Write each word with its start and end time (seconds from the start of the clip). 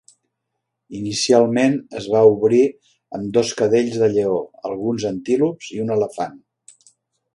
Inicialment 0.99 1.75
es 1.99 2.07
va 2.15 2.23
obrir 2.31 2.61
amb 3.17 3.29
dos 3.37 3.53
cadells 3.61 4.01
de 4.05 4.09
lleó, 4.17 4.41
alguns 4.71 5.07
antílops 5.11 5.69
i 5.77 5.83
un 5.85 5.95
elefant. 5.99 6.43